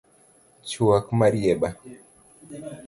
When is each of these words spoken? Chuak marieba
Chuak 0.69 1.05
marieba 1.19 1.69